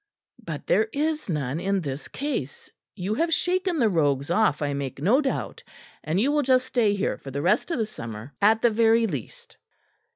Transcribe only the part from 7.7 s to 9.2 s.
the summer at the very